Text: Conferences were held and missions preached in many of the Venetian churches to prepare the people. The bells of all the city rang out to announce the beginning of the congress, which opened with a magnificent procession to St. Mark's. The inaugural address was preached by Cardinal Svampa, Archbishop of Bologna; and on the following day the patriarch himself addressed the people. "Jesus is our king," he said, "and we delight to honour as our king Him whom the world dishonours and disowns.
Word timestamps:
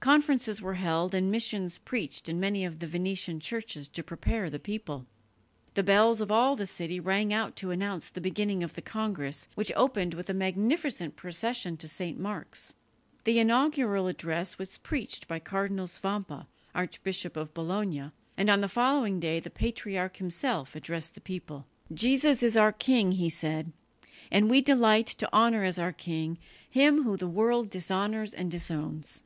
Conferences 0.00 0.60
were 0.62 0.74
held 0.74 1.14
and 1.14 1.30
missions 1.30 1.78
preached 1.78 2.28
in 2.28 2.40
many 2.40 2.64
of 2.64 2.78
the 2.78 2.86
Venetian 2.86 3.40
churches 3.40 3.88
to 3.90 4.02
prepare 4.02 4.48
the 4.48 4.58
people. 4.58 5.06
The 5.74 5.82
bells 5.84 6.20
of 6.20 6.32
all 6.32 6.56
the 6.56 6.66
city 6.66 6.98
rang 6.98 7.32
out 7.32 7.54
to 7.56 7.70
announce 7.70 8.08
the 8.08 8.20
beginning 8.20 8.62
of 8.64 8.74
the 8.74 8.82
congress, 8.82 9.48
which 9.54 9.70
opened 9.76 10.14
with 10.14 10.30
a 10.30 10.34
magnificent 10.34 11.14
procession 11.14 11.76
to 11.76 11.86
St. 11.86 12.18
Mark's. 12.18 12.74
The 13.24 13.38
inaugural 13.38 14.08
address 14.08 14.58
was 14.58 14.78
preached 14.78 15.28
by 15.28 15.38
Cardinal 15.40 15.86
Svampa, 15.86 16.46
Archbishop 16.74 17.36
of 17.36 17.54
Bologna; 17.54 18.10
and 18.36 18.50
on 18.50 18.62
the 18.62 18.68
following 18.68 19.20
day 19.20 19.40
the 19.40 19.50
patriarch 19.50 20.16
himself 20.16 20.74
addressed 20.74 21.14
the 21.14 21.20
people. 21.20 21.66
"Jesus 21.92 22.42
is 22.42 22.56
our 22.56 22.72
king," 22.72 23.12
he 23.12 23.28
said, 23.28 23.72
"and 24.30 24.48
we 24.50 24.60
delight 24.60 25.06
to 25.06 25.32
honour 25.32 25.62
as 25.62 25.78
our 25.78 25.92
king 25.92 26.38
Him 26.68 27.02
whom 27.04 27.18
the 27.18 27.28
world 27.28 27.68
dishonours 27.70 28.32
and 28.32 28.50
disowns. 28.50 29.22